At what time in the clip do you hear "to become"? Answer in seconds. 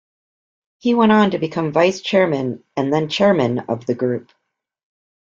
1.29-1.71